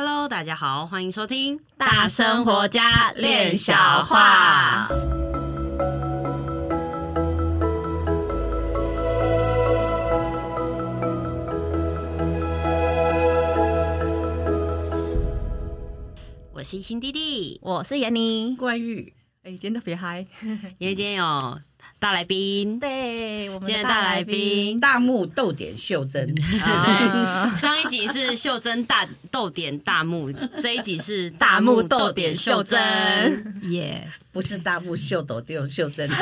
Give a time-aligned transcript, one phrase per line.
[0.00, 3.74] Hello，大家好，欢迎收听大生活家练小
[4.04, 4.86] 话。
[16.52, 19.12] 我是新弟弟，我是闫妮，怪玉。
[19.42, 20.24] 哎，今天特别嗨，
[20.78, 21.60] 因为今天有
[21.98, 26.32] 大来宾，对，我们今天大来宾大目逗点秀珍。
[27.58, 30.32] 上一集是秀珍大逗点大木，
[30.62, 32.78] 这一集是大目逗点秀珍，
[33.70, 36.08] 耶，yeah, 不是大木秀逗点秀珍。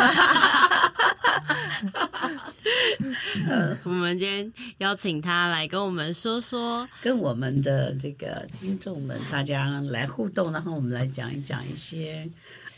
[3.85, 12.27] 我们今天邀请他来跟我们说说，跟我们的这个听众们大家来互动，然后我们来讲一讲一些。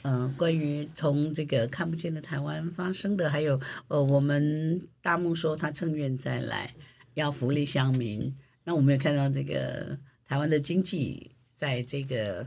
[0.02, 6.72] 嗯、呃，关于从这个看不见的台湾发生的，还有呃，我们大木说他趁愿再来，
[7.14, 8.32] 要福利乡民。
[8.64, 12.46] 那我们也看到这个台湾的经济在这个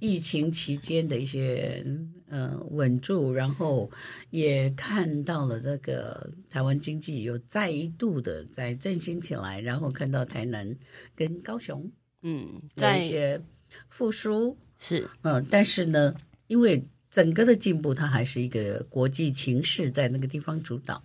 [0.00, 1.82] 疫情期间的一些
[2.28, 3.90] 呃稳住，然后
[4.28, 10.76] 也看到了这个台湾经济有再一度的在振兴起来，然后看到台南
[11.14, 11.90] 跟高雄
[12.22, 13.40] 嗯在一些
[13.88, 16.14] 复苏是嗯、呃，但是呢。
[16.50, 21.00] 因为整个的进步，它还是一个国际情势在那个地方主导。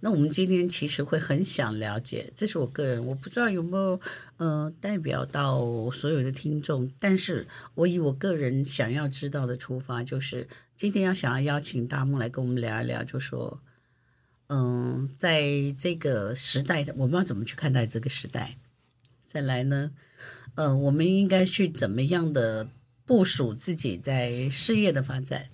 [0.00, 3.98] 那我们今天其实会很想了解，这是我个人，我不知道有没有
[4.36, 10.46] 呃代表到所有的听众，但是我以我个人想要知道的出发，就是
[10.76, 13.62] 今天要想要邀请大木来跟我们聊一聊，就说
[14.48, 15.42] 嗯、在
[15.78, 18.58] 这个时代，我们要怎么去看待这个时代？
[19.24, 19.92] 再来呢，
[20.56, 22.68] 呃，我们应该去怎么样的？
[23.06, 25.48] 部署自己在事业的发展，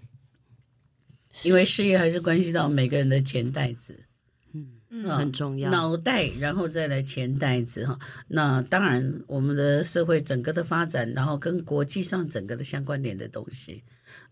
[1.43, 4.05] 因为事业还是关系到每个人的钱袋子，
[4.53, 5.71] 嗯嗯，很重要。
[5.71, 7.99] 脑袋，然后再来钱袋子哈。
[8.29, 13.83] 那当然，我们的社会整个的发展，然后跟国际上整个的相关联的东西，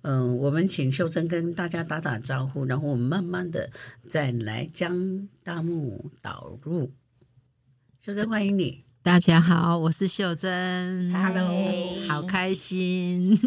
[0.03, 3.71] 嗯，我们请秀珍跟大家打打招呼，然后我们慢慢的
[4.09, 6.93] 再来将大幕导入。
[8.01, 8.88] 秀珍，欢迎你。
[9.03, 11.11] 大家好，我是秀珍。
[11.13, 11.49] Hello，
[12.09, 13.39] 好开心，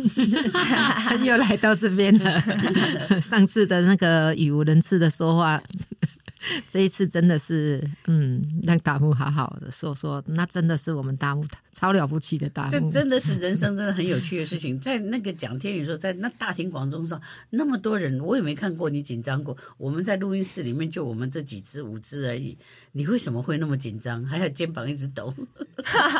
[1.23, 2.41] 又来到这边了。
[3.21, 5.61] 上次的那个语无伦次的说话。
[6.67, 14.79] 这一次真的是，嗯，让大木好好的说说，那真的是我们大目超了不起的大目，这真的是人生真的很有趣的事情。
[14.81, 17.19] 在那个讲天宇说，在那大庭广众上
[17.51, 19.55] 那么多人，我也没看过你紧张过。
[19.77, 22.57] 我们在录音室里面就我们这几只五只而已，
[22.91, 24.23] 你为什么会那么紧张？
[24.25, 25.33] 还有肩膀一直抖，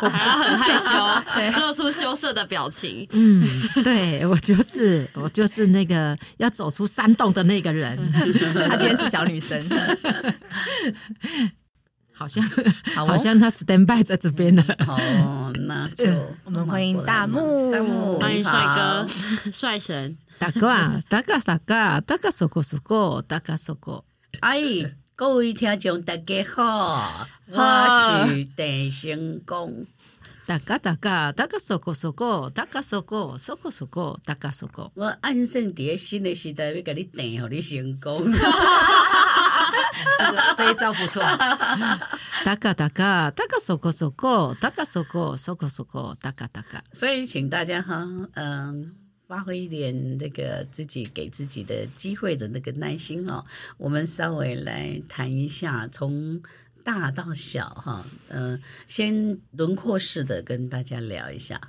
[0.02, 0.88] 我还要很害羞，
[1.34, 3.06] 对， 露出羞涩的表情。
[3.10, 3.42] 嗯，
[3.84, 7.98] 对，我就是我就是那个要走出山洞的那个人。
[8.68, 9.62] 她今天是小女生。
[12.22, 12.44] 好像
[12.94, 14.64] 好，好像他 stand by 在这边了。
[14.86, 16.04] 哦，那就
[16.44, 17.72] 我们欢迎大木，
[18.20, 19.08] 欢迎帅哥，
[19.50, 20.16] 帅神。
[20.38, 24.04] 大哥啊，大哥大哥，大哥说过说过，大哥说过。
[24.38, 24.60] 哎，
[25.16, 29.84] 各位听众大家好，我是郑成功。
[30.46, 34.92] 大家大家，大家说过说过，大家说过说过说过，大家说过。
[34.94, 38.32] 我安生在新的时代要给你订，让你成功。
[40.18, 41.22] 这个这一招不错，
[42.44, 46.82] 大家大家大家说过说过，大家说过说过说过，大家大家。
[46.92, 48.94] 所以请大家哈，嗯，
[49.28, 53.44] 发挥一点这个自己给自己的机会的那个耐心哦。
[53.76, 56.40] 我们稍微来谈一下，从
[56.82, 61.60] 大到小哈，嗯，先轮廓式的跟大家聊一下。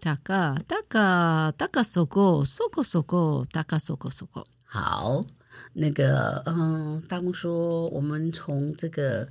[0.00, 4.46] 大家大家大家说过说过说过，大家说过说过。
[4.64, 5.24] 好。
[5.72, 9.28] 那个，嗯，大木说，我们从这个，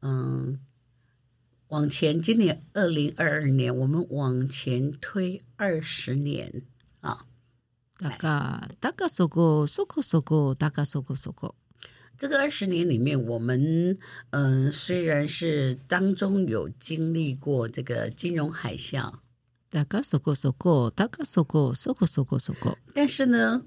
[0.00, 0.58] 嗯，
[1.68, 6.62] 往前，今年二零二二年，我们往前推二十年
[7.00, 7.26] 啊。
[7.98, 11.54] 大家，大家说过，说过，说过，大家说过，说过。
[12.18, 13.96] 这个二十年里面，我们，
[14.30, 19.12] 嗯，虽然是当中有经历过这个金融海啸，
[19.70, 23.62] 大家说过，说过，大家说过，说过，说过，说过，但是呢。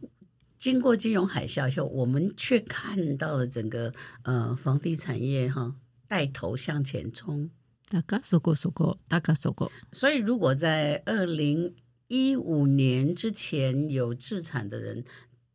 [0.58, 3.94] 经过金融海啸以后，我们却看到了整个
[4.24, 5.76] 呃房地产业哈
[6.08, 7.50] 带头向前冲。
[7.90, 9.72] 大家说过说过，大家说过。
[9.92, 11.76] 所以，如果在二零
[12.08, 15.04] 一五年之前有置产的人，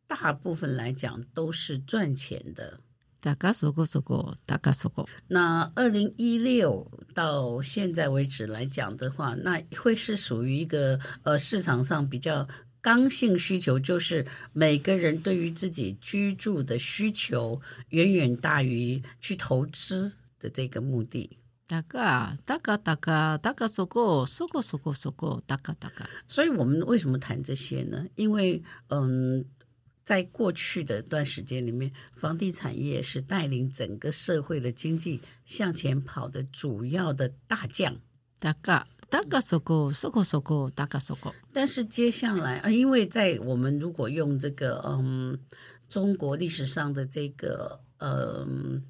[0.07, 2.81] 大部分来讲都是赚钱的。
[3.21, 5.09] 大家说过说过，大家说过。
[5.29, 12.47] 那二零一六到现在为止来讲的话，那会是属于一个呃市场上比较。
[12.83, 17.61] 刚性需求就是每个人对于自己居住的需求
[17.91, 21.39] 远远大于去投资的这个目的。
[21.67, 26.09] 大嘎大嘎大嘎大嘎说过说过说过说过大嘎大嘎。
[26.27, 28.07] 所以我们为什么谈这些呢？
[28.17, 29.45] 因为嗯，
[30.05, 37.97] 在过去的一段时间里面，房地产业是带领整个社会的经济向前跑的主要的大将。
[38.41, 41.35] 大嘎大嘎说过说过说过大嘎说过。
[41.53, 45.39] 但是接下来啊，因为在我们如果用这个嗯
[45.89, 48.83] 中国历史上的这个嗯。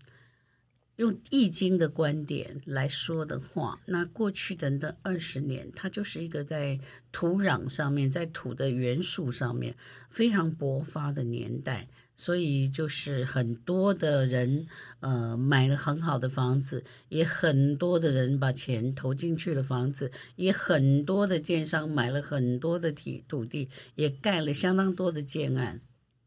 [0.96, 6.78] 用易经的观点来说的话，那过去的那二十年，它就是一个在
[7.10, 9.74] 土壤上面，在土的元素上面
[10.10, 14.66] 非常勃发的年代，所以就是很多的人
[15.00, 25.80] 呃买了很好的房子，也很多的人把钱投进去了房子，也很多的建商买了很多的地土地，也盖了相当多的建案。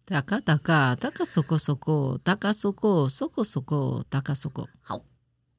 [0.06, 4.68] 大家大家大家说过说过，大家说过说过说过，大家说过。
[4.81, 5.06] 好，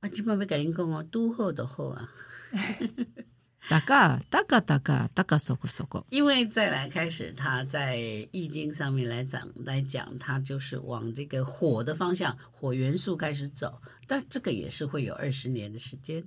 [0.01, 2.11] 啊，今晚要跟您讲哦，都好的好啊。
[3.69, 6.07] 大家大家大家大家说过说过。
[6.11, 7.97] 因为再来开始，他在
[8.33, 16.25] 易经上面来讲来讲，他就是往这个火的方向，火元素开始走，但这个也是会有二十年的时间。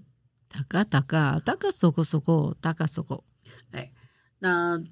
[0.47, 3.23] 大家大家大家说过说过，大家说过。
[3.71, 3.91] 哎，
[4.39, 4.83] 那。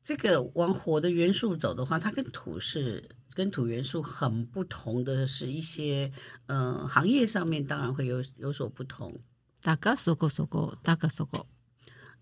[0.00, 6.10] 这个往火的元素走的话，它跟土是跟土元素很不同的，是一些
[6.46, 9.20] 呃行业上面当然会有有所不同。
[9.60, 11.46] 大家说过说过，大家说过。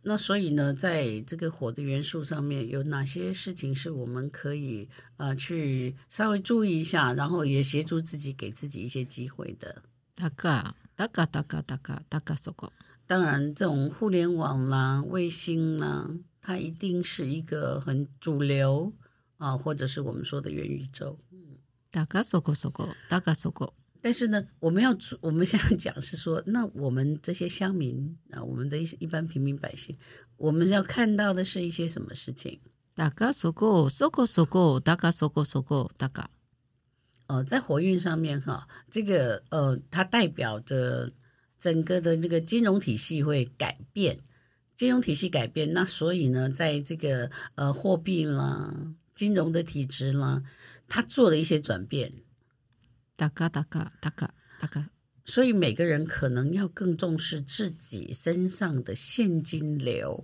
[0.09, 9.83] 那所以呢，在这个火的元素上面，有哪些事情是我们可以呃去稍微注意一下，然后也协助自己，给自己一些机会的？
[10.15, 12.73] 大家大家大家大家大家说过。
[13.05, 16.09] 当然，这种互联网啦、卫星啦。
[16.41, 18.93] 它一定是一个很主流
[19.39, 21.19] 啊，或者是我们说的元宇宙。
[21.33, 21.59] 嗯，
[21.91, 23.75] 大家说过说过，大家说过。
[24.01, 29.97] 但是呢，我们要我们现在讲是说，那我们这些乡民啊，我们的一一般平民百姓，
[30.37, 32.59] 我们要看到的是一些什么事情？
[32.95, 36.31] 大家说过说过说过，大家说过说过，大家。
[37.27, 41.13] 呃，在火运上面哈，这个呃，它代表着
[41.59, 44.19] 整个的这个金融体系会改变。
[44.77, 50.43] 金融体系改变，那所以呢，在这个呃货币啦、金融的体制啦，
[50.87, 52.13] 它做了一些转变。
[53.17, 54.31] 大家大家大家
[54.61, 54.91] 大家，
[55.25, 60.23] 所以每个人可能要更重视自己身上的现金流。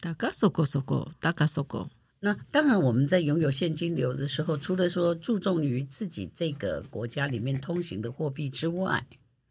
[0.00, 1.88] 大家说过说过，大家说过。
[2.18, 9.06] 那当然，我们在拥有现金流的时候，除了说注重于自己这个国家里面通行的货币之外，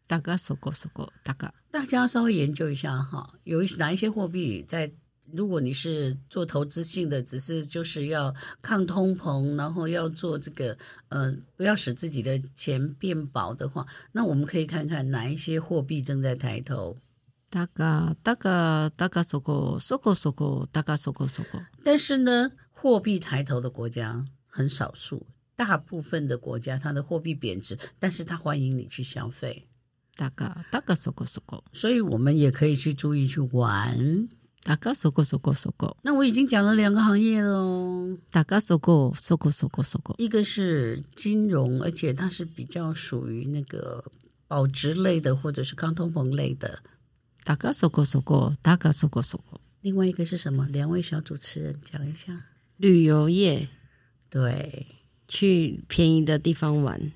[0.06, 1.52] 大家说过说过，大家。
[1.70, 4.92] 大家稍微研究一下哈，有哪一些货币在？
[5.32, 10.76] 如果你是做投资性的，只是就是要抗通膨，然后要做这个
[11.08, 16.96] 呃，不要使自己的钱变薄的话，那我们可以看看哪一些货币正在抬头。
[17.48, 21.60] 大概大概大概说过说过说过，大概说过说过。
[21.82, 25.26] 但是呢，货币抬头的国家很少数，
[25.56, 29.66] 大部分的国家它的货币贬值，但是它欢迎你去消费。
[30.14, 34.28] 大概大概说过说过，所以我们也可以去注意去玩。
[34.64, 38.16] 大家说过说过说过，那我已经讲了两个行业了。
[38.30, 44.04] 大家说过说过说过说过，一个是金融，而且它是比较属于那个
[44.46, 46.80] 保值类的，或者是抗通膨类的。
[47.42, 49.60] 大家说过说过，大家说过说过。
[49.80, 50.68] 另外一个是什么？
[50.68, 52.46] 两位小主持人讲一下。
[52.76, 53.68] 旅游业，
[54.30, 54.86] 对，
[55.26, 57.12] 去便宜的地方玩。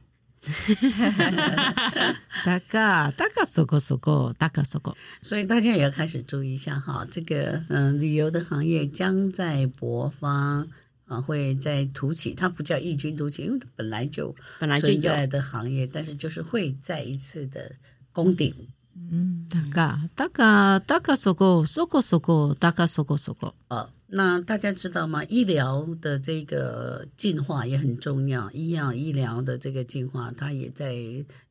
[2.44, 10.66] 大家大家说过说过，大家说过，所以大家也要开始注意一下哈，这个嗯、呃，旅游的行业将在勃发
[11.06, 17.72] 啊，会在突起，它不叫异军突起，因为它本来就本来就存在的行业，但是就是会再一次的
[18.12, 18.54] 攻顶。
[18.94, 23.88] 嗯，大家大家大家说过说过说过，大家说过说过，呃。
[24.08, 25.24] 那大家知道吗？
[25.24, 30.94] 医疗的这个进化也很重要，医药医疗的这个进化，它也在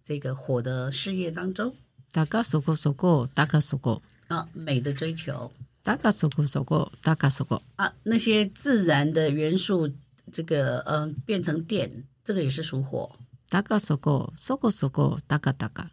[0.04, 1.74] 这个火的事业当中。
[2.12, 5.52] 大家说过说过，大家说过啊，美的追求，
[5.84, 9.92] 大家说过说过，大家说过啊，那些自然的元素，
[10.32, 13.12] 这个嗯、呃，变成电，这个也是属火。
[13.50, 15.92] 大家说过说过说过，大家大家。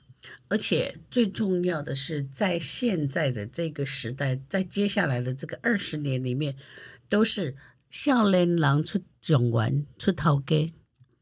[0.52, 6.54] 而且最重要的是，在现在的这个时代，在接下来的这个二十年里面，
[7.08, 7.56] 都是
[7.88, 10.74] 少年郎出状元出头家。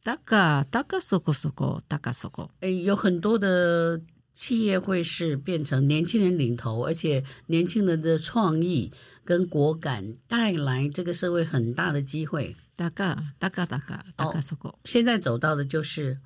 [0.02, 2.50] 大家大家说过说过，大家说过。
[2.58, 4.02] 诶，有很多的
[4.34, 8.90] 企业会是变成年轻人领头，而且年轻人的创意
[9.24, 12.56] 跟果敢带来这个社会很大的机会。
[12.74, 14.76] 大家大家大家大家说过。
[14.86, 16.18] 现在走到的就是。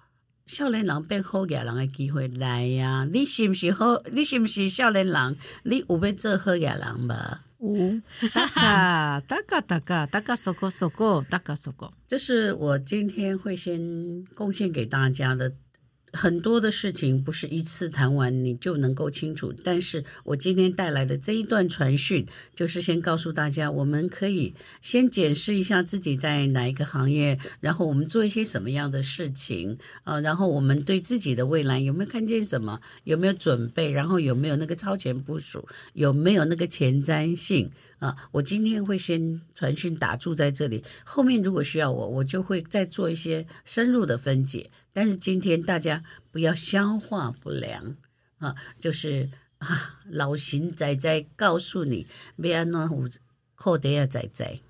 [0.47, 3.09] 少年人变好野人的机会来呀、啊！
[3.11, 4.03] 你是不是好？
[4.13, 5.37] 你是不是少年人？
[5.63, 7.13] 你有要做好野人无？
[7.61, 8.01] 五
[8.35, 15.51] 大嘎大嘎大嘎大嘎，搜狗搜狗大嘎搜狗，这是我今天会先贡献给大家的。
[16.15, 37.71] 很多的事情不是一次谈完你就能够清楚，但是我今天带来的这一段传讯，就是先告诉大家，我们可以先检视一下自己在哪一个行业，然后我们做一些什么样的事情，呃，然后我们对自己的未来有没有看见什么，有没有准备，然后有没有那个超前部署，有没有那个前瞻性。
[38.05, 44.71] 啊，我今天会先传讯打住在这里，后面如果需要我，我就会再做一些深入的分解。
[44.93, 47.97] 但是今天大家不要消化不良
[48.37, 52.07] 啊，就是啊，老邢仔仔告诉你，
[52.37, 53.09] 别安怎胡
[53.55, 54.61] 扣得要在在。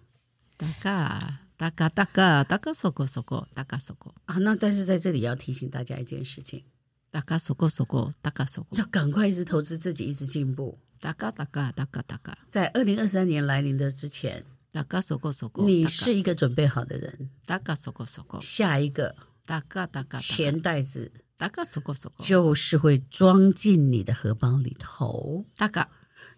[0.57, 6.63] 大家大家大家大家说过说过大家说过啊，那但是在这里要提醒大家一件事情，
[7.11, 10.79] 大家说过说过大家说过，要赶快一直投资自己，一直进步。
[11.01, 17.31] 大嘎大嘎大嘎大嘎，在二零二三年来临的之前，大家说过说过，你是一个准备好的人。
[17.45, 25.45] 大家说过说过，下一个大嘎大嘎钱袋子，大家说过说过，就是会装进你的荷包里头。
[25.57, 25.89] 大嘎，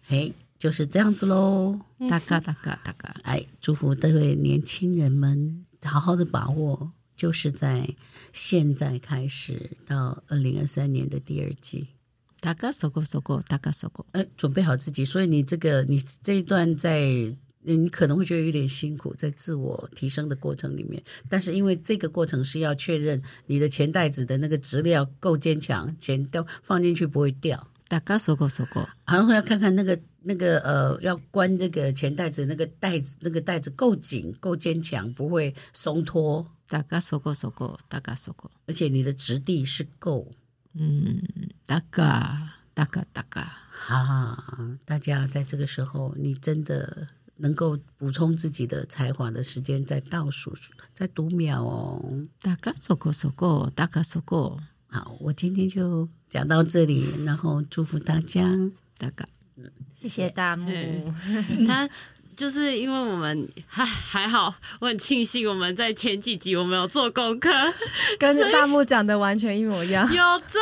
[0.01, 1.79] 嘿，就是这样子喽。
[2.09, 7.95] 大嘎大嘎大嘎，哎，祝福各位年轻人们好好的把握，就是在
[8.33, 11.87] 现在开始到二零二三年的第二季。
[12.47, 15.03] 大家说过说过，大家说过，呃，准备好自己。
[15.03, 17.01] 所以你这个，你这一段在，
[17.63, 21.03] 你可能会觉得有点辛苦，在自我提升的过程里面。
[21.27, 27.67] 但是因为这个过程是要确认你的钱袋子的那个质料够坚强，钱掉放进去不会掉。
[27.89, 36.47] 大家说过说过，然后要看看那个那个呃，要关这个钱袋子那个袋子那个袋子够紧够坚强，不会松脱。
[36.69, 40.31] 大家说过说过，大家说过，而且你的质地是够。
[40.79, 41.23] 嗯，
[41.65, 43.41] 大家，大家，大家，
[43.87, 44.77] 啊！
[44.85, 47.07] 大家在这个时候，你真的
[47.37, 50.55] 能够补充自己的才华的时间在倒数，
[50.93, 52.27] 在读秒哦。
[52.39, 54.59] 大家说过说过，大家说过。
[54.87, 58.47] 好，我今天就讲到这里，然后祝福大家，
[58.97, 60.71] 大家，嗯，谢谢大木。
[61.67, 61.89] 他。
[62.37, 67.49] 就是因为我们还还好，我很庆幸我们在前几集我们有做功课，
[68.19, 70.61] 跟大木讲的完全一模一样，有中。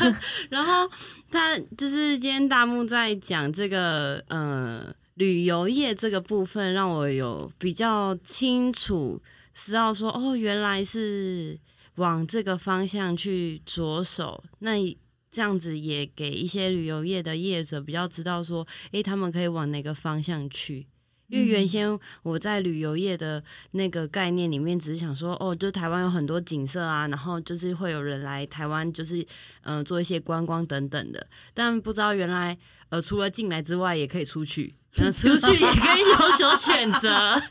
[0.48, 0.90] 然后
[1.30, 9.20] 他就是今天大木在讲这个呃旅游业这个部分，让我有比较清楚
[9.52, 11.58] 知道说哦，原来是
[11.96, 14.42] 往这个方向去着手。
[14.60, 14.96] 那。
[15.34, 20.86] 这样子也给一些旅游业的业者比较知道说，诶，他们可以往哪个方向去？
[21.28, 29.26] 因为原先我在旅游业的那个概念里面，只是想说，哦，就台湾有很多景色啊，然后就是会有人来台湾，就是
[29.62, 32.56] 嗯、做一些观光等等的，但不知道原来
[32.90, 34.74] 呃除了进来之外，也可以出去。
[34.96, 37.42] 嗯，出去也可以有所选择，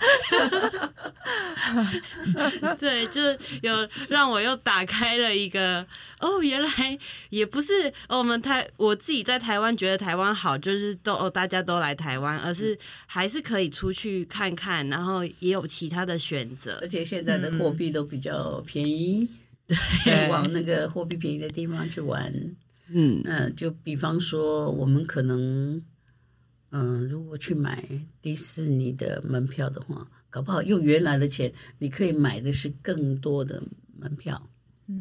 [2.80, 3.22] 对，就
[3.62, 5.86] 有让我又打开了一个
[6.22, 6.98] 哦，原来
[7.30, 19.28] 也不是我们台我自己在台湾觉得台湾好，就是都哦大家都来台湾，而是还是可以出去看看，然后也有其他的选择，而且现在的货币都比较便宜，
[19.68, 22.32] 嗯、对，往那个货币便宜的地方去玩，
[22.88, 23.22] 嗯。
[23.22, 25.84] 嗯、呃，就比方说我们可能。
[26.76, 27.88] 嗯，如果去买
[28.20, 33.62] 迪士尼的门票的话，搞不好用原来的钱，你可以买的是更多的
[33.98, 34.50] 门票。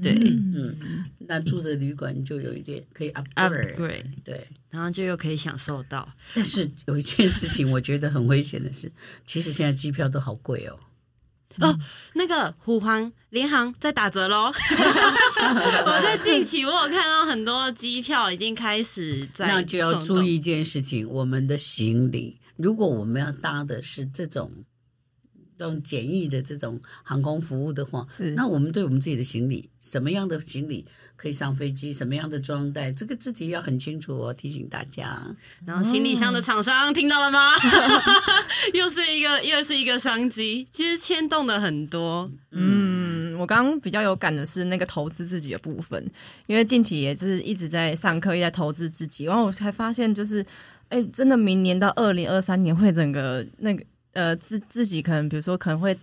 [0.00, 0.76] 对，嗯，
[1.18, 6.08] 那住的旅馆就有一点可以 upgrade，对对，然后就又可以享受到。
[6.34, 8.92] 但是有一件事情，我觉得很危险的是，
[9.26, 10.78] 其实现在机票都好贵哦。
[11.60, 11.78] 哦，
[12.14, 14.52] 那个虎航、联航在打折喽！
[15.86, 24.64] 我在近期我有看到很多机票已经开始在，那就要注意一件事情：我们的行李，如果我们要搭的是这种。
[25.62, 28.04] 这种简易的这种航空服务的话，
[28.34, 34.34] 那我们对我们自己的行李，什么样的行李可以上飞机，什么样的装袋，这个自己要很清楚哦。
[34.34, 35.24] 提醒大家，
[35.64, 37.52] 然后行李箱的厂商、嗯、听到了吗？
[38.74, 42.28] 又是一个又是一个商机，其实牵动的很多。
[42.50, 46.04] 嗯，我刚刚比较有感的是那个投资自己的部分，
[46.48, 50.44] 因为近期也是一直在上课，也在投资自己，然后我才发现，就是
[50.88, 53.84] 哎，真的明年到二零二三年会整个那个。
[54.12, 55.96] 呃，自自己可能，比如说可能会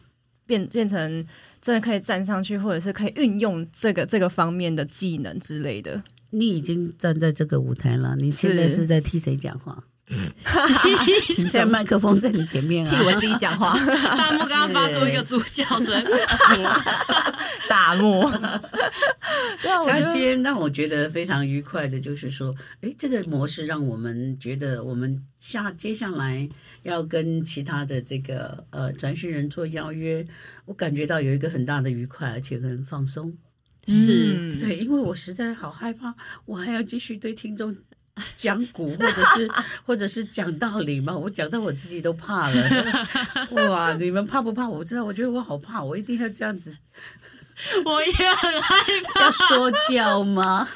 [0.46, 1.26] 变变成
[1.62, 6.02] 真的可以站上去，或者是可以运用这个这个方面的技能之类的。
[6.32, 9.84] 你已经站在这个舞台了，你现在是在替谁讲话？
[11.36, 13.74] 现在麦克风在你前面啊，替我自己讲话。
[14.18, 16.04] 大木刚刚发出一个猪叫声，
[17.68, 18.32] 大漠。
[19.62, 22.52] 对啊，我他今天让我觉得非常愉快的，就是说，
[22.82, 26.50] 哎，这个模式让我们觉得，我们下接下来
[26.82, 30.26] 要跟其他的这个呃传讯人做邀约，
[30.66, 33.32] 我感觉到有一个很大的愉快，而且很放松。
[33.88, 36.14] 是、嗯、对，因为我实在好害怕，
[36.46, 37.76] 我还要继续对听众
[38.38, 39.52] 讲古，或者是
[39.86, 43.08] 或者是讲道理嘛，我讲到我自己都怕了。
[43.52, 44.68] 哇，你们怕不怕？
[44.68, 46.76] 我知道，我觉得我好怕，我一定要这样子。
[47.86, 49.22] 我也很害怕。
[49.22, 50.68] 要说教吗？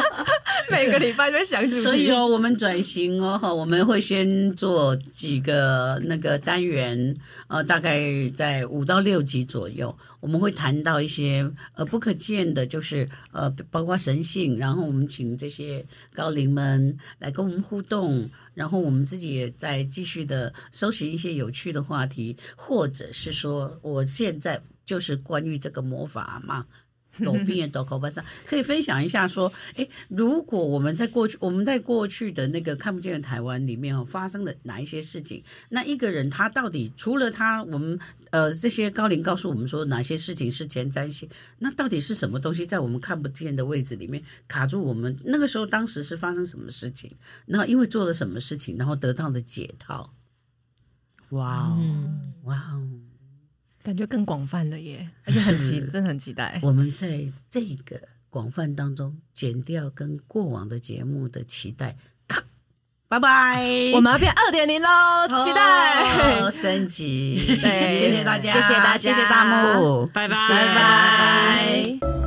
[0.70, 1.82] 每个礼拜都想主题。
[1.82, 7.16] 所以哦，我们转型哦，哈我们会先做几个那个单元，
[7.48, 24.60] 呃，大概在五到六集左右，我们会谈到一些呃不可见的，就是呃包括神性，然后我们请这些高龄们来跟我们互动，然后我们自己也在继续的搜寻一些有趣的话题，或者是说我现在。
[24.88, 26.64] 就是关于这个魔法嘛，
[27.22, 35.44] 抖变抖口巴上可以分享一下说，哎，如果我们在过去，我们在过去的那个看不见的台湾里面哦，发生了哪一些事情？
[35.68, 37.98] 那一个人他到底除了他，我们
[38.30, 41.28] 呃这些高龄告诉我们说哪些事情是前瞻性？
[41.58, 45.14] 那到底是什么东西在我们看不见的位置里面卡住我们？
[45.24, 47.14] 那个时候当时是发生什么事情？
[47.44, 50.14] 然后因为做了什么事情，然后得到的解套？
[51.30, 51.78] 哇哦，
[52.44, 52.88] 哇哦！
[53.82, 56.58] 感觉更广泛了耶，而且很期，真的很期待。
[56.62, 62.42] 我们在这个广泛当中剪掉跟过往的节目的期待，咔，
[63.08, 63.62] 拜拜，
[63.94, 64.88] 我们要变二点零喽，
[65.28, 67.58] 期待、哦、升级。
[67.62, 72.17] 对，谢谢大家，谢谢大家，谢谢大木，拜拜，拜拜。